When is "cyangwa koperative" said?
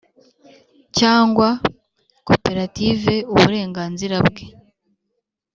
0.97-3.13